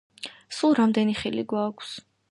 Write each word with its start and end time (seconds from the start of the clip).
სულ 0.59 0.73
რამდენი 0.79 1.15
ხილი 1.21 1.45
გვაქვს? 1.53 1.95